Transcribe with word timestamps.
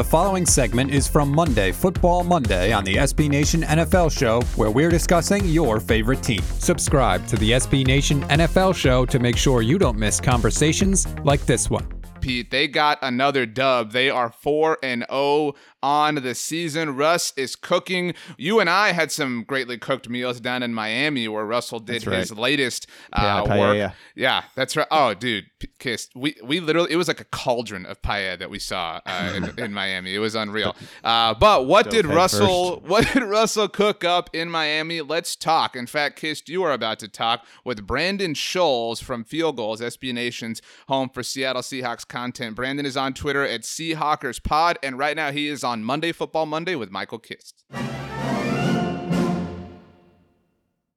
The 0.00 0.04
following 0.04 0.46
segment 0.46 0.92
is 0.92 1.06
from 1.06 1.30
Monday 1.30 1.72
Football 1.72 2.24
Monday 2.24 2.72
on 2.72 2.84
the 2.84 2.94
SB 2.94 3.28
Nation 3.28 3.60
NFL 3.60 4.10
Show, 4.10 4.40
where 4.56 4.70
we're 4.70 4.88
discussing 4.88 5.44
your 5.44 5.78
favorite 5.78 6.22
team. 6.22 6.40
Subscribe 6.58 7.26
to 7.26 7.36
the 7.36 7.50
SB 7.50 7.86
Nation 7.86 8.22
NFL 8.28 8.74
Show 8.74 9.04
to 9.04 9.18
make 9.18 9.36
sure 9.36 9.60
you 9.60 9.78
don't 9.78 9.98
miss 9.98 10.18
conversations 10.18 11.06
like 11.22 11.44
this 11.44 11.68
one. 11.68 11.99
Pete, 12.20 12.50
they 12.50 12.68
got 12.68 12.98
another 13.02 13.46
dub. 13.46 13.92
They 13.92 14.10
are 14.10 14.30
4 14.30 14.78
and 14.82 15.04
0 15.10 15.54
on 15.82 16.16
the 16.16 16.34
season. 16.34 16.96
Russ 16.96 17.32
is 17.36 17.56
cooking. 17.56 18.14
You 18.36 18.60
and 18.60 18.68
I 18.68 18.92
had 18.92 19.10
some 19.10 19.44
greatly 19.44 19.78
cooked 19.78 20.08
meals 20.08 20.40
down 20.40 20.62
in 20.62 20.74
Miami 20.74 21.28
where 21.28 21.44
Russell 21.44 21.80
did 21.80 22.06
right. 22.06 22.18
his 22.18 22.32
latest 22.32 22.86
uh, 23.12 23.44
paella. 23.44 23.58
work. 23.58 23.92
Yeah, 24.14 24.44
that's 24.54 24.76
right. 24.76 24.86
Oh, 24.90 25.14
dude, 25.14 25.46
Kist. 25.78 26.12
We 26.14 26.36
we 26.42 26.60
literally 26.60 26.92
it 26.92 26.96
was 26.96 27.08
like 27.08 27.20
a 27.20 27.24
cauldron 27.24 27.86
of 27.86 28.02
paella 28.02 28.38
that 28.38 28.50
we 28.50 28.58
saw 28.58 29.00
uh, 29.06 29.32
in, 29.34 29.58
in 29.64 29.72
Miami. 29.72 30.14
It 30.14 30.18
was 30.18 30.34
unreal. 30.34 30.76
Uh, 31.02 31.34
but 31.34 31.66
what 31.66 31.90
did 31.90 32.04
head 32.04 32.14
Russell 32.14 32.80
what 32.86 33.10
did 33.12 33.22
Russell 33.22 33.68
cook 33.68 34.04
up 34.04 34.30
in 34.34 34.50
Miami? 34.50 35.00
Let's 35.00 35.36
talk. 35.36 35.76
In 35.76 35.86
fact, 35.86 36.16
Kist, 36.16 36.48
you 36.48 36.62
are 36.62 36.72
about 36.72 36.98
to 37.00 37.08
talk 37.08 37.44
with 37.64 37.86
Brandon 37.86 38.34
Schulze 38.34 39.00
from 39.00 39.24
Field 39.24 39.56
Gulls, 39.56 39.80
SB 39.80 40.12
Nation's 40.12 40.60
home 40.88 41.08
for 41.08 41.22
Seattle 41.22 41.62
Seahawks 41.62 42.06
content. 42.10 42.54
Brandon 42.56 42.84
is 42.84 42.96
on 42.96 43.14
Twitter 43.14 43.46
at 43.46 43.62
SeahawkersPod, 43.62 44.76
and 44.82 44.98
right 44.98 45.16
now 45.16 45.32
he 45.32 45.48
is 45.48 45.64
on 45.64 45.82
Monday 45.82 46.12
Football 46.12 46.44
Monday 46.44 46.74
with 46.74 46.90
Michael 46.90 47.18
Kist. 47.18 47.64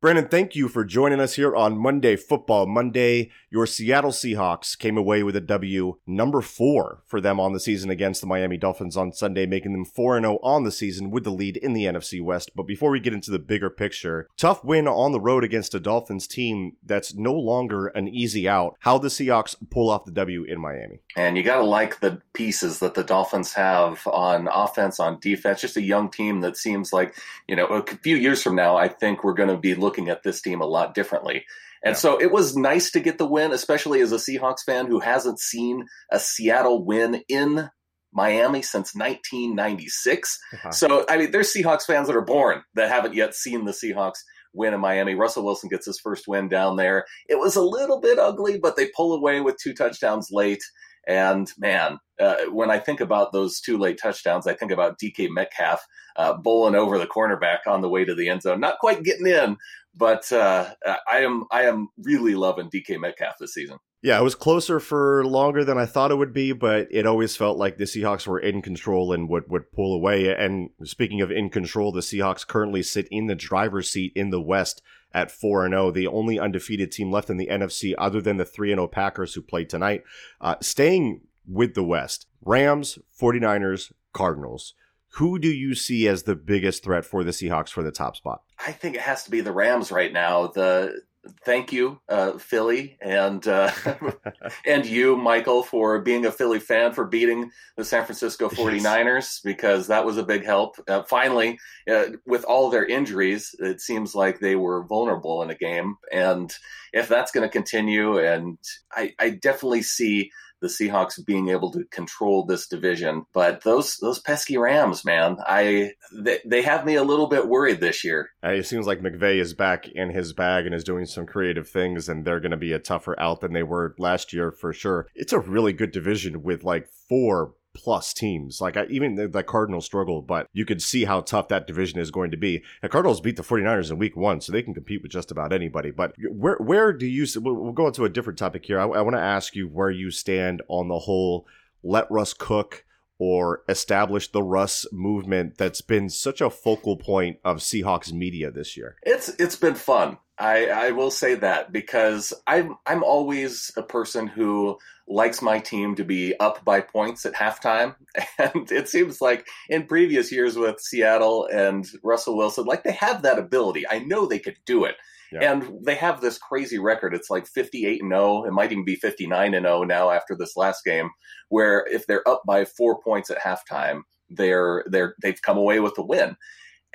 Brandon, 0.03 0.27
thank 0.27 0.53
you 0.53 0.67
for 0.67 0.83
joining 0.83 1.21
us 1.21 1.35
here 1.35 1.55
on 1.55 1.77
Monday 1.77 2.17
Football 2.17 2.65
Monday. 2.65 3.31
Your 3.49 3.65
Seattle 3.65 4.11
Seahawks 4.11 4.77
came 4.77 4.97
away 4.97 5.23
with 5.23 5.33
a 5.37 5.39
W, 5.39 5.97
number 6.05 6.41
four 6.41 7.03
for 7.05 7.21
them 7.21 7.39
on 7.39 7.53
the 7.53 7.59
season 7.61 7.89
against 7.89 8.19
the 8.19 8.27
Miami 8.27 8.57
Dolphins 8.57 8.97
on 8.97 9.13
Sunday, 9.13 9.45
making 9.45 9.71
them 9.71 9.85
4 9.85 10.19
0 10.19 10.39
on 10.43 10.63
the 10.63 10.71
season 10.71 11.09
with 11.09 11.23
the 11.23 11.29
lead 11.29 11.55
in 11.55 11.71
the 11.71 11.85
NFC 11.85 12.21
West. 12.21 12.51
But 12.53 12.63
before 12.63 12.91
we 12.91 12.99
get 12.99 13.13
into 13.13 13.31
the 13.31 13.39
bigger 13.39 13.69
picture, 13.69 14.27
tough 14.35 14.61
win 14.65 14.89
on 14.89 15.13
the 15.13 15.21
road 15.21 15.45
against 15.45 15.73
a 15.73 15.79
Dolphins 15.79 16.27
team 16.27 16.75
that's 16.83 17.13
no 17.13 17.31
longer 17.31 17.87
an 17.87 18.09
easy 18.09 18.49
out. 18.49 18.75
How 18.79 18.97
the 18.97 19.07
Seahawks 19.07 19.55
pull 19.69 19.89
off 19.89 20.03
the 20.03 20.11
W 20.11 20.43
in 20.43 20.59
Miami? 20.59 20.99
And 21.15 21.37
you 21.37 21.43
got 21.43 21.59
to 21.59 21.63
like 21.63 22.01
the 22.01 22.21
pieces 22.33 22.79
that 22.79 22.95
the 22.95 23.03
Dolphins 23.05 23.53
have 23.53 24.05
on 24.07 24.49
offense, 24.51 24.99
on 24.99 25.19
defense. 25.21 25.61
Just 25.61 25.77
a 25.77 25.81
young 25.81 26.09
team 26.09 26.41
that 26.41 26.57
seems 26.57 26.91
like, 26.91 27.15
you 27.47 27.55
know, 27.55 27.67
a 27.67 27.85
few 27.85 28.17
years 28.17 28.43
from 28.43 28.55
now, 28.55 28.75
I 28.75 28.89
think 28.89 29.23
we're 29.23 29.33
going 29.33 29.49
to 29.49 29.57
be 29.57 29.75
looking 29.75 29.92
at 30.09 30.23
this 30.23 30.41
team 30.41 30.61
a 30.61 30.65
lot 30.65 30.93
differently. 30.93 31.45
And 31.83 31.93
Yeah. 31.93 31.99
so 31.99 32.21
it 32.21 32.31
was 32.31 32.55
nice 32.55 32.91
to 32.91 32.99
get 32.99 33.17
the 33.17 33.25
win, 33.27 33.51
especially 33.51 34.01
as 34.01 34.11
a 34.11 34.15
Seahawks 34.17 34.63
fan 34.65 34.87
who 34.87 34.99
hasn't 34.99 35.39
seen 35.39 35.85
a 36.11 36.19
Seattle 36.19 36.85
win 36.85 37.23
in 37.27 37.69
Miami 38.13 38.61
since 38.61 38.93
1996. 38.95 40.39
Uh-huh. 40.53 40.71
So, 40.71 41.05
I 41.09 41.17
mean, 41.17 41.31
there's 41.31 41.53
Seahawks 41.53 41.83
fans 41.85 42.07
that 42.07 42.15
are 42.15 42.21
born 42.21 42.61
that 42.75 42.89
haven't 42.89 43.15
yet 43.15 43.33
seen 43.35 43.65
the 43.65 43.71
Seahawks 43.71 44.19
win 44.53 44.73
in 44.73 44.79
Miami. 44.79 45.15
Russell 45.15 45.43
Wilson 45.43 45.69
gets 45.69 45.85
his 45.85 45.99
first 45.99 46.25
win 46.27 46.47
down 46.47 46.77
there. 46.77 47.05
It 47.27 47.39
was 47.39 47.55
a 47.55 47.61
little 47.63 47.99
bit 47.99 48.19
ugly, 48.19 48.59
but 48.59 48.75
they 48.75 48.89
pull 48.95 49.13
away 49.15 49.41
with 49.41 49.57
two 49.61 49.73
touchdowns 49.73 50.29
late. 50.31 50.61
And 51.07 51.49
man, 51.57 51.99
uh, 52.19 52.45
when 52.51 52.69
I 52.69 52.79
think 52.79 53.01
about 53.01 53.31
those 53.31 53.59
two 53.59 53.77
late 53.77 53.99
touchdowns, 54.01 54.47
I 54.47 54.53
think 54.53 54.71
about 54.71 54.99
DK 54.99 55.29
Metcalf 55.29 55.85
uh, 56.15 56.33
bowling 56.33 56.75
over 56.75 56.97
the 56.97 57.07
cornerback 57.07 57.59
on 57.67 57.81
the 57.81 57.89
way 57.89 58.05
to 58.05 58.15
the 58.15 58.29
end 58.29 58.43
zone, 58.43 58.59
not 58.59 58.79
quite 58.79 59.03
getting 59.03 59.27
in, 59.27 59.57
but 59.95 60.31
uh, 60.31 60.73
I 61.11 61.19
am 61.19 61.45
I 61.51 61.63
am 61.63 61.89
really 61.97 62.35
loving 62.35 62.69
DK 62.69 62.99
Metcalf 62.99 63.35
this 63.39 63.53
season. 63.53 63.77
Yeah, 64.03 64.19
it 64.19 64.23
was 64.23 64.35
closer 64.35 64.81
for 64.81 65.25
longer 65.25 65.63
than 65.63 65.77
I 65.77 65.85
thought 65.85 66.11
it 66.11 66.17
would 66.17 66.33
be, 66.33 66.51
but 66.51 66.89
it 66.91 67.05
always 67.05 67.37
felt 67.37 67.57
like 67.57 67.77
the 67.77 67.85
Seahawks 67.85 68.27
were 68.27 68.39
in 68.39 68.61
control 68.61 69.13
and 69.13 69.29
would, 69.29 69.49
would 69.49 69.71
pull 69.71 69.95
away. 69.95 70.27
And 70.35 70.71
speaking 70.83 71.21
of 71.21 71.31
in 71.31 71.49
control, 71.49 71.93
the 71.93 72.01
Seahawks 72.01 72.45
currently 72.45 72.83
sit 72.83 73.07
in 73.11 73.27
the 73.27 73.35
driver's 73.35 73.89
seat 73.89 74.11
in 74.13 74.29
the 74.29 74.41
West 74.41 74.81
at 75.13 75.31
4 75.31 75.69
0, 75.69 75.91
the 75.91 76.07
only 76.07 76.39
undefeated 76.39 76.91
team 76.91 77.11
left 77.11 77.29
in 77.29 77.37
the 77.37 77.47
NFC 77.47 77.93
other 77.97 78.21
than 78.21 78.37
the 78.37 78.45
3 78.45 78.69
0 78.69 78.87
Packers 78.87 79.33
who 79.33 79.41
played 79.41 79.69
tonight. 79.69 80.03
Uh, 80.41 80.55
staying 80.61 81.21
with 81.47 81.73
the 81.75 81.83
West, 81.83 82.27
Rams, 82.43 82.99
49ers, 83.19 83.91
Cardinals. 84.13 84.73
Who 85.17 85.37
do 85.37 85.49
you 85.49 85.75
see 85.75 86.07
as 86.07 86.23
the 86.23 86.35
biggest 86.35 86.83
threat 86.83 87.05
for 87.05 87.23
the 87.23 87.31
Seahawks 87.31 87.69
for 87.69 87.83
the 87.83 87.91
top 87.91 88.15
spot? 88.15 88.41
I 88.65 88.71
think 88.71 88.95
it 88.95 89.01
has 89.01 89.23
to 89.25 89.31
be 89.31 89.41
the 89.41 89.51
Rams 89.51 89.91
right 89.91 90.11
now. 90.11 90.47
The 90.47 91.01
thank 91.45 91.71
you, 91.71 91.99
uh, 92.09 92.37
Philly, 92.37 92.97
and 93.01 93.45
uh, 93.47 93.71
and 94.65 94.85
you, 94.85 95.15
Michael, 95.15 95.63
for 95.63 96.01
being 96.01 96.25
a 96.25 96.31
Philly 96.31 96.59
fan 96.59 96.93
for 96.93 97.05
beating 97.05 97.51
the 97.77 97.85
San 97.85 98.05
Francisco 98.05 98.49
49ers 98.49 99.41
because 99.43 99.87
that 99.87 100.05
was 100.05 100.17
a 100.17 100.23
big 100.23 100.43
help. 100.43 100.75
Uh, 100.87 101.03
finally, 101.03 101.57
uh, 101.89 102.05
with 102.25 102.43
all 102.43 102.69
their 102.69 102.85
injuries, 102.85 103.55
it 103.59 103.81
seems 103.81 104.15
like 104.15 104.39
they 104.39 104.55
were 104.55 104.85
vulnerable 104.85 105.41
in 105.43 105.49
a 105.49 105.55
game, 105.55 105.95
and 106.11 106.53
if 106.91 107.07
that's 107.07 107.31
going 107.31 107.47
to 107.47 107.51
continue, 107.51 108.19
and 108.19 108.57
I, 108.91 109.13
I 109.19 109.31
definitely 109.31 109.81
see 109.81 110.31
the 110.63 110.69
Seahawks 110.69 111.23
being 111.23 111.49
able 111.49 111.71
to 111.71 111.83
control 111.91 112.45
this 112.45 112.67
division. 112.67 113.25
But 113.33 113.63
those 113.63 113.97
those 113.97 114.19
pesky 114.19 114.57
Rams, 114.57 115.05
man, 115.05 115.37
I 115.45 115.91
they, 116.15 116.39
they 116.45 116.61
have 116.63 116.85
me 116.85 116.95
a 116.95 117.03
little 117.03 117.27
bit 117.27 117.47
worried 117.47 117.81
this 117.81 118.03
year. 118.03 118.29
Uh, 118.43 118.51
it 118.51 118.65
seems 118.65 118.87
like 118.87 119.01
McVay 119.01 119.39
is 119.39 119.53
back 119.53 119.87
in 119.87 120.09
his 120.09 120.33
bag 120.33 120.65
and 120.65 120.73
is 120.73 120.83
doing 120.83 121.05
some 121.05 121.25
creative 121.25 121.67
things, 121.67 122.07
and 122.09 122.25
they're 122.25 122.39
going 122.39 122.51
to 122.51 122.57
be 122.57 122.71
a 122.71 122.79
tougher 122.79 123.19
out 123.19 123.41
than 123.41 123.53
they 123.53 123.63
were 123.63 123.93
last 123.99 124.33
year 124.33 124.51
for 124.51 124.73
sure. 124.73 125.07
It's 125.13 125.33
a 125.33 125.39
really 125.39 125.73
good 125.73 125.91
division 125.91 126.41
with 126.41 126.63
like 126.63 126.87
four 127.09 127.53
plus 127.73 128.13
teams. 128.13 128.61
Like 128.61 128.77
I, 128.77 128.85
even 128.85 129.15
the, 129.15 129.27
the 129.27 129.43
Cardinals 129.43 129.85
struggle, 129.85 130.21
but 130.21 130.47
you 130.53 130.65
could 130.65 130.81
see 130.81 131.05
how 131.05 131.21
tough 131.21 131.47
that 131.49 131.67
division 131.67 131.99
is 131.99 132.11
going 132.11 132.31
to 132.31 132.37
be. 132.37 132.63
The 132.81 132.89
Cardinals 132.89 133.21
beat 133.21 133.35
the 133.35 133.43
49ers 133.43 133.91
in 133.91 133.97
week 133.97 134.15
one, 134.15 134.41
so 134.41 134.51
they 134.51 134.61
can 134.61 134.73
compete 134.73 135.01
with 135.01 135.11
just 135.11 135.31
about 135.31 135.53
anybody. 135.53 135.91
But 135.91 136.13
where 136.29 136.57
where 136.57 136.93
do 136.93 137.05
you? 137.05 137.25
We'll, 137.35 137.55
we'll 137.55 137.73
go 137.73 137.87
into 137.87 138.05
a 138.05 138.09
different 138.09 138.39
topic 138.39 138.65
here. 138.65 138.79
I, 138.79 138.83
I 138.83 139.01
want 139.01 139.15
to 139.15 139.21
ask 139.21 139.55
you 139.55 139.67
where 139.67 139.91
you 139.91 140.11
stand 140.11 140.61
on 140.67 140.87
the 140.87 140.99
whole 140.99 141.47
let 141.83 142.09
Russ 142.09 142.33
cook 142.33 142.85
or 143.19 143.63
establish 143.69 144.31
the 144.31 144.43
Russ 144.43 144.85
movement 144.91 145.57
that's 145.57 145.81
been 145.81 146.09
such 146.09 146.41
a 146.41 146.49
focal 146.49 146.97
point 146.97 147.39
of 147.43 147.57
Seahawks 147.57 148.11
media 148.11 148.51
this 148.51 148.75
year. 148.75 148.95
It's 149.03 149.29
it's 149.39 149.55
been 149.55 149.75
fun. 149.75 150.17
I, 150.39 150.65
I 150.67 150.91
will 150.91 151.11
say 151.11 151.35
that 151.35 151.71
because 151.71 152.33
I'm 152.47 152.75
I'm 152.85 153.03
always 153.03 153.71
a 153.77 153.83
person 153.83 154.27
who 154.27 154.77
likes 155.07 155.41
my 155.41 155.59
team 155.59 155.95
to 155.95 156.03
be 156.03 156.33
up 156.39 156.63
by 156.65 156.81
points 156.81 157.25
at 157.25 157.33
halftime, 157.33 157.95
and 158.39 158.71
it 158.71 158.89
seems 158.89 159.21
like 159.21 159.47
in 159.69 159.85
previous 159.85 160.31
years 160.31 160.55
with 160.57 160.79
Seattle 160.79 161.45
and 161.51 161.85
Russell 162.03 162.35
Wilson, 162.37 162.65
like 162.65 162.83
they 162.83 162.93
have 162.93 163.21
that 163.21 163.37
ability. 163.37 163.83
I 163.89 163.99
know 163.99 164.25
they 164.25 164.39
could 164.39 164.57
do 164.65 164.85
it, 164.85 164.95
Yeah. 165.31 165.51
and 165.51 165.85
they 165.85 165.95
have 165.95 166.19
this 166.19 166.39
crazy 166.39 166.79
record. 166.79 167.13
It's 167.13 167.29
like 167.29 167.45
58 167.45 168.01
and 168.01 168.11
0. 168.11 168.45
It 168.45 168.51
might 168.53 168.71
even 168.71 168.85
be 168.85 168.95
59 168.95 169.53
and 169.53 169.65
0 169.65 169.83
now 169.83 170.09
after 170.09 170.35
this 170.35 170.57
last 170.57 170.83
game, 170.83 171.11
where 171.49 171.85
if 171.91 172.07
they're 172.07 172.27
up 172.27 172.41
by 172.47 172.65
four 172.65 172.99
points 173.03 173.29
at 173.29 173.37
halftime, 173.39 174.01
they're 174.31 174.83
they're 174.87 175.15
they've 175.21 175.41
come 175.43 175.57
away 175.57 175.79
with 175.79 175.93
the 175.93 176.03
win. 176.03 176.37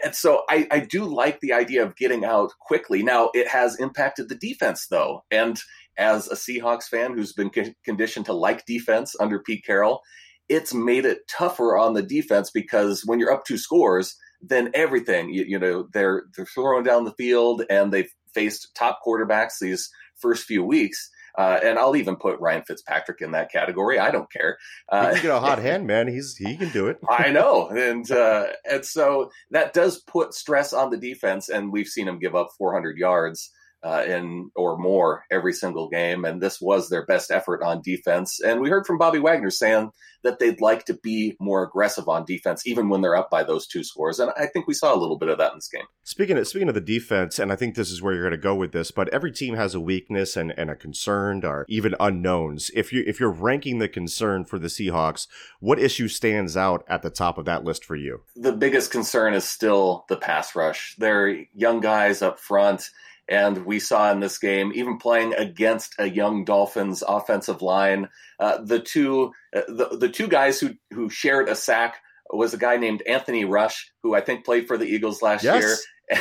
And 0.05 0.15
so 0.15 0.43
I, 0.49 0.67
I 0.71 0.81
do 0.81 1.05
like 1.05 1.41
the 1.41 1.53
idea 1.53 1.85
of 1.85 1.97
getting 1.97 2.25
out 2.25 2.53
quickly. 2.61 3.03
Now, 3.03 3.31
it 3.35 3.49
has 3.49 3.79
impacted 3.81 4.29
the 4.29 4.37
defense, 4.37 4.87
though. 4.89 5.25
And 5.31 5.59
as 5.97 6.29
a 6.29 6.35
Seahawks 6.35 6.85
fan 6.85 7.15
who's 7.15 7.33
been 7.33 7.51
con- 7.51 7.75
conditioned 7.85 8.27
to 8.27 8.33
like 8.33 8.65
defense 8.65 9.15
under 9.19 9.41
Pete 9.41 9.65
Carroll, 9.65 10.01
it's 10.49 10.73
made 10.73 11.05
it 11.05 11.29
tougher 11.29 11.77
on 11.77 11.95
the 11.95 12.03
defense 12.03 12.51
because 12.51 13.03
when 13.05 13.19
you're 13.19 13.33
up 13.33 13.45
two 13.45 13.59
scores, 13.59 14.17
then 14.41 14.71
everything, 14.73 15.31
you, 15.31 15.45
you 15.47 15.59
know, 15.59 15.89
they're, 15.93 16.23
they're 16.37 16.47
throwing 16.47 16.85
down 16.85 17.05
the 17.05 17.15
field 17.15 17.65
and 17.69 17.93
they've 17.93 18.11
faced 18.33 18.69
top 18.77 19.01
quarterbacks 19.05 19.55
these 19.61 19.91
first 20.17 20.45
few 20.45 20.63
weeks. 20.63 21.11
Uh, 21.37 21.59
and 21.63 21.79
I'll 21.79 21.97
even 21.97 22.17
put 22.17 22.41
Ryan 22.41 22.63
Fitzpatrick 22.63 23.21
in 23.21 23.33
that 23.33 23.51
category. 23.53 23.99
I 23.99 24.11
don't 24.11 24.31
care. 24.33 24.59
He 24.91 24.97
Uh, 24.97 25.13
can 25.15 25.23
get 25.23 25.31
a 25.31 25.41
hot 25.41 25.59
hand, 25.63 25.87
man. 25.87 26.09
He's 26.09 26.37
he 26.37 26.57
can 26.57 26.71
do 26.71 26.87
it. 26.89 26.99
I 27.09 27.31
know, 27.31 27.69
and 27.69 28.11
uh, 28.11 28.47
and 28.71 28.85
so 28.85 29.31
that 29.51 29.73
does 29.73 29.99
put 30.01 30.35
stress 30.35 30.73
on 30.73 30.91
the 30.91 30.97
defense, 30.97 31.49
and 31.49 31.73
we've 31.73 31.89
seen 31.89 32.09
him 32.09 32.19
give 32.19 32.35
up 32.35 32.49
400 32.59 32.97
yards 32.97 33.51
uh, 33.83 34.05
in 34.07 34.51
or 34.57 34.77
more 34.79 35.25
every 35.31 35.53
single 35.53 35.89
game, 35.89 36.25
and 36.25 36.41
this 36.41 36.61
was 36.61 36.89
their 36.89 37.07
best 37.07 37.31
effort 37.31 37.63
on 37.63 37.83
defense. 37.83 38.41
And 38.41 38.61
we 38.61 38.71
heard 38.71 38.87
from 38.87 38.99
Bobby 38.99 39.19
Wagner 39.19 39.51
saying 39.51 39.91
that 40.25 40.39
they'd 40.39 40.61
like 40.61 40.85
to 40.87 40.95
be 40.95 41.37
more 41.41 41.63
aggressive 41.63 42.09
on 42.09 42.25
defense, 42.25 42.67
even 42.67 42.89
when 42.89 43.03
they're 43.03 43.17
up 43.17 43.31
by 43.31 43.45
those 43.45 43.67
two 43.67 43.85
scores, 43.85 44.19
and 44.19 44.31
I 44.37 44.47
think 44.47 44.67
we 44.67 44.75
saw 44.75 44.95
a 44.95 44.99
little 44.99 45.19
bit 45.19 45.29
of 45.29 45.39
that 45.39 45.53
in 45.53 45.59
this 45.59 45.69
game. 45.69 45.87
Speaking 46.05 46.39
of 46.39 46.49
speaking 46.49 46.69
of 46.69 46.75
the 46.75 46.81
defense, 46.81 47.39
and 47.39 47.53
I 47.53 47.57
think 47.57 47.75
this 47.75 47.91
is 47.91 48.03
where 48.03 48.15
you're 48.15 48.23
going 48.23 48.33
to 48.33 48.39
go 48.39 48.55
with 48.55 48.73
this, 48.73 48.91
but 48.91 49.09
every 49.11 49.33
team 49.33 49.55
has 49.55 49.75
a 49.75 49.81
weakness 49.81 50.37
and, 50.37 50.53
and 50.57 50.71
a 50.71 50.77
concern 50.77 51.45
or 51.45 51.65
even 51.69 51.95
unknowns. 52.01 52.71
If 52.75 52.93
you 52.93 53.05
if 53.07 53.21
you're 53.21 53.31
ranking 53.31 53.79
the 53.79 53.89
concern 53.89 54.45
for 54.45 54.59
the 54.59 54.69
Seahawks, 54.69 55.27
what 55.61 55.79
issue 55.79 56.09
stands 56.09 56.57
out 56.57 56.85
at 56.89 57.03
the 57.03 57.11
top 57.11 57.39
of 57.39 57.45
that 57.45 57.65
list 57.65 57.85
for 57.85 57.97
you? 57.97 58.23
the 58.37 58.53
biggest 58.53 58.91
concern 58.91 59.35
is 59.35 59.45
still 59.45 60.05
the 60.09 60.17
pass 60.17 60.55
rush. 60.55 60.95
They're 60.97 61.45
young 61.55 61.81
guys 61.81 62.23
up 62.23 62.39
front, 62.39 62.91
And 63.29 63.67
we 63.67 63.79
saw 63.79 64.11
in 64.11 64.21
this 64.21 64.39
game, 64.39 64.73
even 64.75 64.99
playing 64.99 65.35
against 65.35 65.95
a 65.99 66.09
young 66.09 66.45
Dolphins 66.45 67.03
offensive 67.07 67.61
line, 67.61 68.09
uh, 68.41 68.59
the 68.65 68.81
two 68.81 69.33
uh, 69.55 69.63
the, 69.69 69.99
the 69.99 70.09
two 70.09 70.29
guys 70.29 70.59
who 70.61 70.71
who 70.93 71.11
shared 71.11 71.49
a 71.49 71.55
sack 71.55 71.97
was 72.31 72.55
a 72.55 72.59
guy 72.59 72.77
named 72.77 73.03
Anthony 73.07 73.45
Rush, 73.45 73.91
who 74.03 74.15
I 74.15 74.21
think 74.21 74.45
played 74.45 74.67
for 74.67 74.77
the 74.79 74.87
Eagles 74.87 75.23
last 75.23 75.45
Yes. 75.45 75.63
year, 76.11 76.19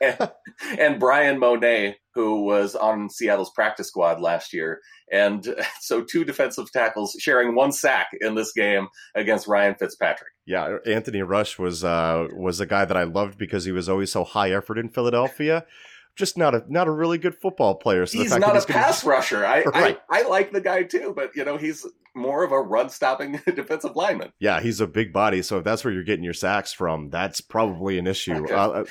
and, 0.00 0.30
and 0.78 1.00
Bryan 1.00 1.38
Mone, 1.38 1.94
who 2.14 2.42
was 2.44 2.74
on 2.74 3.08
Seattle's 3.10 3.50
practice 3.50 3.88
squad 3.88 4.20
last 4.20 4.52
year. 4.52 4.80
And 5.10 5.46
so 5.80 6.02
two 6.02 6.24
defensive 6.24 6.70
tackles 6.72 7.16
sharing 7.18 7.54
one 7.54 7.72
sack 7.72 8.08
in 8.20 8.34
this 8.34 8.52
game 8.52 8.88
against 9.14 9.46
Ryan 9.46 9.74
Fitzpatrick. 9.74 10.32
Yeah, 10.46 10.78
Anthony 10.86 11.22
Rush 11.22 11.58
was 11.58 11.84
uh, 11.84 12.28
was 12.34 12.60
a 12.60 12.66
guy 12.66 12.84
that 12.84 12.96
I 12.96 13.04
loved 13.04 13.38
because 13.38 13.64
he 13.64 13.72
was 13.72 13.88
always 13.88 14.10
so 14.12 14.24
high 14.24 14.50
effort 14.52 14.78
in 14.78 14.88
Philadelphia. 14.88 15.64
Just 16.14 16.36
not 16.36 16.54
a 16.54 16.62
not 16.68 16.88
a 16.88 16.90
really 16.90 17.18
good 17.18 17.34
football 17.34 17.74
player. 17.74 18.04
So 18.06 18.18
he's 18.18 18.30
not 18.36 18.50
a 18.50 18.54
he's 18.54 18.66
gonna- 18.66 18.80
pass 18.80 19.04
rusher. 19.04 19.46
I, 19.46 19.62
Right. 19.66 19.98
I 20.10 20.20
I 20.20 20.28
like 20.28 20.52
the 20.52 20.60
guy 20.60 20.82
too, 20.82 21.12
but 21.16 21.34
you 21.34 21.44
know 21.44 21.56
he's 21.56 21.86
more 22.14 22.44
of 22.44 22.52
a 22.52 22.60
run 22.60 22.90
stopping 22.90 23.40
defensive 23.46 23.96
lineman. 23.96 24.32
Yeah, 24.38 24.60
he's 24.60 24.80
a 24.80 24.86
big 24.86 25.12
body. 25.12 25.40
So 25.40 25.58
if 25.58 25.64
that's 25.64 25.84
where 25.84 25.94
you're 25.94 26.02
getting 26.04 26.24
your 26.24 26.34
sacks 26.34 26.72
from, 26.72 27.08
that's 27.08 27.40
probably 27.40 27.98
an 27.98 28.06
issue. 28.06 28.34
Okay. 28.34 28.52
Uh, 28.52 28.84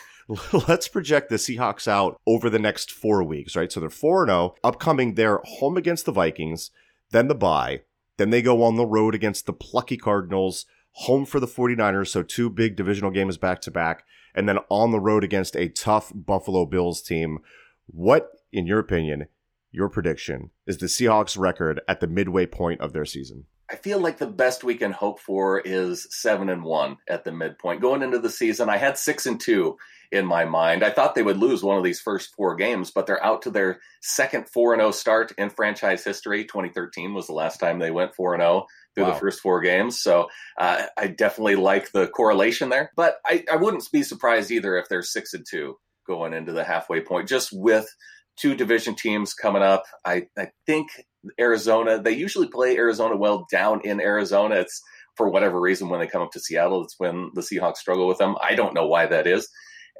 let's 0.68 0.88
project 0.88 1.30
the 1.30 1.36
Seahawks 1.36 1.88
out 1.88 2.20
over 2.26 2.50
the 2.50 2.58
next 2.58 2.92
four 2.92 3.24
weeks, 3.24 3.56
right? 3.56 3.72
So 3.72 3.80
they're 3.80 3.90
4 3.90 4.26
0. 4.26 4.56
Upcoming, 4.64 5.14
they're 5.14 5.42
home 5.44 5.78
against 5.78 6.06
the 6.06 6.12
Vikings, 6.12 6.72
then 7.12 7.28
the 7.28 7.36
bye. 7.36 7.82
Then 8.18 8.30
they 8.32 8.42
go 8.42 8.64
on 8.64 8.76
the 8.76 8.86
road 8.86 9.14
against 9.14 9.46
the 9.46 9.54
plucky 9.54 9.98
Cardinals, 9.98 10.66
home 10.94 11.26
for 11.26 11.40
the 11.40 11.48
49ers. 11.48 12.08
So 12.08 12.24
two 12.24 12.50
big 12.50 12.76
divisional 12.76 13.12
games 13.12 13.38
back 13.38 13.62
to 13.62 13.72
back. 13.72 14.04
And 14.34 14.48
then 14.48 14.60
on 14.70 14.92
the 14.92 15.00
road 15.00 15.24
against 15.24 15.56
a 15.56 15.70
tough 15.70 16.12
Buffalo 16.16 16.66
Bills 16.66 17.02
team. 17.02 17.40
What, 17.88 18.30
in 18.52 18.66
your 18.66 18.80
opinion, 18.80 19.28
your 19.72 19.90
prediction 19.90 20.52
is 20.68 20.78
the 20.78 20.88
Seahawks 20.88 21.38
record 21.38 21.82
at 21.88 22.00
the 22.00 22.08
midway 22.08 22.46
point 22.46 22.82
of 22.82 22.94
their 22.94 23.06
season? 23.06 23.46
I 23.70 23.76
feel 23.76 24.00
like 24.00 24.18
the 24.18 24.28
best 24.28 24.66
we 24.66 24.76
can 24.76 24.92
hope 24.92 25.20
for 25.22 25.60
is 25.62 26.06
seven 26.12 26.50
and 26.50 26.64
one 26.64 26.98
at 27.08 27.24
the 27.24 27.32
midpoint. 27.32 27.80
Going 27.82 28.02
into 28.02 28.20
the 28.20 28.30
season, 28.30 28.70
I 28.70 28.76
had 28.76 28.98
six 28.98 29.26
and 29.26 29.40
two 29.40 29.78
in 30.12 30.26
my 30.26 30.44
mind. 30.44 30.84
I 30.84 30.90
thought 30.90 31.16
they 31.16 31.24
would 31.24 31.38
lose 31.38 31.64
one 31.64 31.78
of 31.78 31.84
these 31.86 32.02
first 32.02 32.36
four 32.36 32.58
games, 32.58 32.92
but 32.92 33.08
they're 33.08 33.24
out 33.24 33.44
to 33.44 33.50
their 33.50 33.80
second 34.02 34.50
four 34.50 34.74
and 34.74 34.82
zero 34.82 34.92
start 34.92 35.32
in 35.38 35.50
franchise 35.50 36.04
history. 36.04 36.44
2013 36.44 37.14
was 37.14 37.28
the 37.28 37.34
last 37.34 37.62
time 37.62 37.80
they 37.80 37.92
went 37.92 38.14
four 38.14 38.34
and 38.34 38.42
zero 38.42 38.66
through 38.94 39.06
Wow. 39.06 39.14
the 39.14 39.20
first 39.22 39.40
four 39.40 39.62
games. 39.62 40.02
So 40.02 40.28
uh, 40.60 40.84
I 40.98 41.08
definitely 41.08 41.56
like 41.56 41.94
the 41.94 42.08
correlation 42.08 42.68
there. 42.68 42.92
But 42.98 43.20
I, 43.26 43.46
I 43.50 43.56
wouldn't 43.56 43.90
be 43.94 44.04
surprised 44.04 44.52
either 44.52 44.76
if 44.78 44.90
they're 44.90 45.02
six 45.02 45.34
and 45.34 45.46
two 45.50 45.78
going 46.06 46.34
into 46.34 46.52
the 46.52 46.66
halfway 46.66 47.00
point, 47.00 47.30
just 47.30 47.52
with 47.54 47.88
two 48.42 48.56
division 48.56 48.96
teams 48.96 49.34
coming 49.34 49.62
up. 49.62 49.84
I, 50.06 50.28
I 50.38 50.48
think 50.66 50.90
Arizona, 51.40 52.02
they 52.02 52.12
usually 52.12 52.48
play 52.48 52.76
Arizona 52.76 53.16
well 53.16 53.46
down 53.52 53.82
in 53.84 54.02
Arizona. 54.02 54.56
It's 54.56 54.82
for 55.16 55.30
whatever 55.30 55.60
reason 55.60 55.90
when 55.90 56.00
they 56.00 56.08
come 56.08 56.22
up 56.22 56.32
to 56.32 56.40
Seattle, 56.40 56.84
it's 56.84 56.96
when 56.98 57.30
the 57.36 57.42
Seahawks 57.42 57.78
struggle 57.78 58.08
with 58.08 58.18
them. 58.18 58.36
I 58.42 58.56
don't 58.56 58.74
know 58.74 58.88
why 58.88 59.06
that 59.06 59.28
is. 59.28 59.48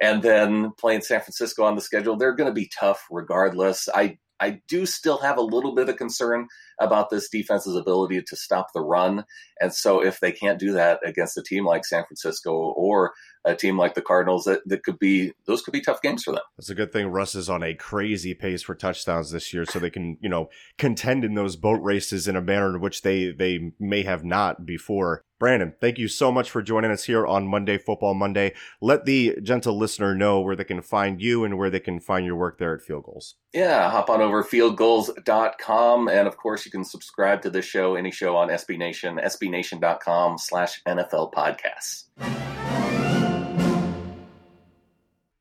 And 0.00 0.22
then 0.22 0.72
playing 0.78 1.02
San 1.02 1.20
Francisco 1.20 1.64
on 1.64 1.76
the 1.76 1.80
schedule, 1.80 2.16
they're 2.16 2.34
going 2.34 2.50
to 2.50 2.54
be 2.54 2.70
tough 2.78 3.04
regardless. 3.10 3.88
I 3.94 4.18
I 4.42 4.60
do 4.66 4.86
still 4.86 5.18
have 5.18 5.38
a 5.38 5.42
little 5.42 5.72
bit 5.72 5.88
of 5.88 5.96
concern 5.96 6.48
about 6.80 7.10
this 7.10 7.28
defense's 7.28 7.76
ability 7.76 8.22
to 8.26 8.36
stop 8.36 8.66
the 8.74 8.80
run. 8.80 9.24
And 9.60 9.72
so 9.72 10.02
if 10.02 10.18
they 10.18 10.32
can't 10.32 10.58
do 10.58 10.72
that 10.72 10.98
against 11.06 11.38
a 11.38 11.44
team 11.44 11.64
like 11.64 11.86
San 11.86 12.04
Francisco 12.04 12.50
or 12.52 13.12
a 13.44 13.54
team 13.54 13.78
like 13.78 13.94
the 13.94 14.02
Cardinals, 14.02 14.44
that, 14.44 14.62
that 14.66 14.82
could 14.82 14.98
be 14.98 15.32
those 15.46 15.62
could 15.62 15.72
be 15.72 15.80
tough 15.80 16.02
games 16.02 16.24
for 16.24 16.32
them. 16.32 16.42
It's 16.58 16.70
a 16.70 16.74
good 16.74 16.92
thing 16.92 17.06
Russ 17.06 17.36
is 17.36 17.48
on 17.48 17.62
a 17.62 17.74
crazy 17.74 18.34
pace 18.34 18.62
for 18.62 18.74
touchdowns 18.74 19.30
this 19.30 19.52
year, 19.54 19.64
so 19.64 19.78
they 19.78 19.90
can, 19.90 20.18
you 20.20 20.28
know, 20.28 20.50
contend 20.76 21.24
in 21.24 21.34
those 21.34 21.54
boat 21.54 21.80
races 21.82 22.26
in 22.26 22.34
a 22.34 22.42
manner 22.42 22.74
in 22.74 22.80
which 22.80 23.02
they 23.02 23.30
they 23.30 23.72
may 23.78 24.02
have 24.02 24.24
not 24.24 24.66
before. 24.66 25.24
Brandon, 25.42 25.74
thank 25.80 25.98
you 25.98 26.06
so 26.06 26.30
much 26.30 26.52
for 26.52 26.62
joining 26.62 26.92
us 26.92 27.02
here 27.02 27.26
on 27.26 27.48
Monday 27.48 27.76
Football 27.76 28.14
Monday. 28.14 28.54
Let 28.80 29.06
the 29.06 29.36
gentle 29.42 29.76
listener 29.76 30.14
know 30.14 30.38
where 30.40 30.54
they 30.54 30.62
can 30.62 30.80
find 30.82 31.20
you 31.20 31.42
and 31.42 31.58
where 31.58 31.68
they 31.68 31.80
can 31.80 31.98
find 31.98 32.24
your 32.24 32.36
work 32.36 32.58
there 32.58 32.72
at 32.76 32.80
Field 32.80 33.02
Gulls. 33.06 33.34
Yeah, 33.52 33.90
hop 33.90 34.08
on 34.08 34.20
over 34.20 34.44
fieldgulls.com. 34.44 36.06
And 36.06 36.28
of 36.28 36.36
course, 36.36 36.64
you 36.64 36.70
can 36.70 36.84
subscribe 36.84 37.42
to 37.42 37.50
this 37.50 37.64
show, 37.64 37.96
any 37.96 38.12
show 38.12 38.36
on 38.36 38.50
SB 38.50 38.78
Nation, 38.78 39.16
sbnation.com 39.20 40.38
slash 40.38 40.80
NFL 40.86 41.32
podcasts. 41.32 42.04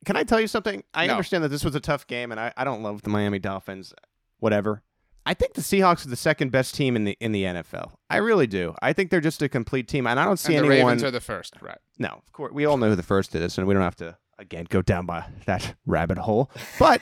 Can 0.04 0.16
I 0.16 0.24
tell 0.24 0.42
you 0.42 0.48
something? 0.48 0.84
I 0.96 1.06
No. 1.06 1.14
understand 1.14 1.44
that 1.44 1.50
this 1.50 1.64
was 1.64 1.76
a 1.76 1.80
tough 1.80 2.08
game, 2.08 2.32
and 2.32 2.40
I, 2.40 2.52
I 2.58 2.64
don't 2.64 2.82
love 2.82 3.04
the 3.04 3.12
Miami 3.12 3.38
Dolphins. 3.38 3.94
Whatever. 4.40 4.82
I 5.26 5.34
think 5.34 5.54
the 5.54 5.62
Seahawks 5.62 6.06
are 6.06 6.10
the 6.10 6.16
second 6.16 6.52
best 6.52 6.74
team 6.76 6.96
in 6.96 7.04
the 7.04 7.18
in 7.20 7.32
the 7.32 7.44
NFL. 7.44 7.92
I 8.10 8.18
really 8.18 8.48
do. 8.48 8.74
I 8.82 8.94
think 8.94 9.12
they're 9.12 9.22
just 9.22 9.42
a 9.42 9.50
complete 9.50 9.88
team, 9.88 10.08
and 10.08 10.20
I 10.20 10.26
don't 10.26 10.38
see 10.38 10.56
and 10.56 10.66
the 10.66 10.72
anyone. 10.74 10.88
Ravens 10.94 11.04
are 11.04 11.12
the 11.12 11.20
first, 11.22 11.56
right? 11.62 11.78
no, 12.00 12.10
of 12.10 12.32
course, 12.32 12.52
we 12.54 12.66
all 12.66 12.78
know 12.78 12.90
who 12.90 12.96
the 12.96 13.04
first 13.04 13.36
is, 13.36 13.58
and 13.58 13.68
we 13.68 13.74
don't 13.74 13.84
have 13.84 13.96
to 13.98 14.18
again 14.40 14.66
go 14.70 14.82
down 14.82 15.06
by 15.06 15.26
that 15.46 15.76
rabbit 15.86 16.18
hole. 16.18 16.50
But 16.80 17.02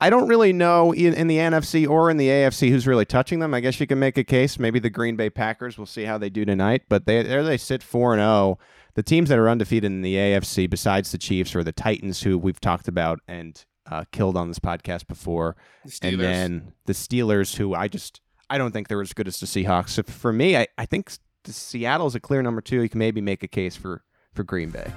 I 0.00 0.10
don't 0.10 0.26
really 0.26 0.52
know 0.52 0.92
in, 0.92 1.14
in 1.14 1.28
the 1.28 1.36
NFC 1.38 1.88
or 1.88 2.10
in 2.10 2.16
the 2.16 2.28
AFC 2.28 2.70
who's 2.70 2.88
really 2.88 3.04
touching 3.04 3.38
them. 3.38 3.54
I 3.54 3.60
guess 3.60 3.78
you 3.78 3.86
can 3.86 4.00
make 4.00 4.18
a 4.18 4.24
case. 4.24 4.58
Maybe 4.58 4.80
the 4.80 4.90
Green 4.90 5.14
Bay 5.14 5.30
Packers. 5.30 5.78
We'll 5.78 5.86
see 5.86 6.04
how 6.04 6.18
they 6.18 6.28
do 6.28 6.44
tonight. 6.44 6.82
But 6.88 7.06
they 7.06 7.22
there 7.22 7.44
they 7.44 7.56
sit 7.56 7.84
four 7.84 8.12
and 8.12 8.20
zero. 8.20 8.58
The 8.94 9.04
teams 9.04 9.28
that 9.28 9.38
are 9.38 9.48
undefeated 9.48 9.90
in 9.90 10.02
the 10.02 10.16
AFC, 10.16 10.68
besides 10.68 11.12
the 11.12 11.18
Chiefs, 11.18 11.54
are 11.54 11.62
the 11.62 11.72
Titans, 11.72 12.22
who 12.22 12.36
we've 12.36 12.60
talked 12.60 12.88
about 12.88 13.20
and 13.28 13.64
uh, 13.90 14.04
killed 14.12 14.36
on 14.36 14.48
this 14.48 14.58
podcast 14.58 15.06
before, 15.06 15.56
The 15.84 16.08
and 16.08 16.20
then 16.20 16.72
the 16.86 16.92
Steelers, 16.92 17.56
who 17.56 17.74
I 17.74 17.88
just 17.88 18.20
I 18.50 18.58
don't 18.58 18.72
think 18.72 18.88
they're 18.88 19.00
as 19.00 19.12
good 19.12 19.28
as 19.28 19.40
the 19.40 19.46
Seahawks. 19.46 19.90
So 19.90 20.02
for 20.02 20.32
me, 20.32 20.56
I, 20.56 20.66
I 20.78 20.86
think 20.86 21.12
the 21.44 21.52
Seattle's 21.52 22.14
a 22.14 22.20
clear 22.20 22.42
number 22.42 22.60
two. 22.60 22.82
You 22.82 22.88
can 22.88 22.98
maybe 22.98 23.20
make 23.20 23.42
a 23.42 23.48
case 23.48 23.76
for 23.76 24.02
for 24.34 24.44
Green 24.44 24.70
Bay. 24.70 24.92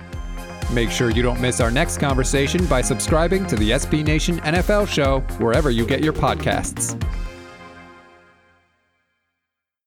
Make 0.74 0.90
sure 0.90 1.12
you 1.12 1.22
don't 1.22 1.40
miss 1.40 1.62
our 1.62 1.70
next 1.70 2.00
conversation 2.00 2.66
by 2.66 2.82
subscribing 2.82 3.46
to 3.48 3.56
the 3.56 3.72
SB 3.72 4.04
Nation 4.04 4.40
NFL 4.40 4.88
show 4.88 5.20
wherever 5.38 5.70
you 5.70 5.86
get 5.86 6.04
your 6.04 6.14
podcasts. 6.14 7.00